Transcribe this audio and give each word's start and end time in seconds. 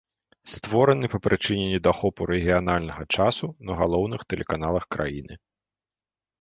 Створаны 0.53 1.09
па 1.13 1.19
прычыне 1.27 1.65
недахопу 1.73 2.21
рэгіянальнага 2.33 3.03
часу 3.19 3.53
на 3.69 3.73
галоўных 3.85 4.21
тэлеканалах 4.35 4.83
краіны. 4.99 5.33